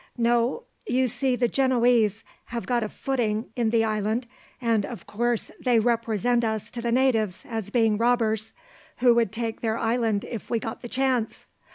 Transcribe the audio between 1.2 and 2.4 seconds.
the Genoese